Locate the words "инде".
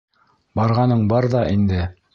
1.59-1.89